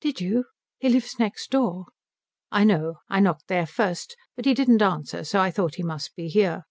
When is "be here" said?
6.14-6.62